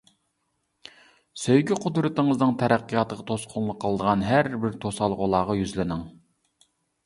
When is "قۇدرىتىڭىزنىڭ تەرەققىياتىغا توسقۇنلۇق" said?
1.83-3.79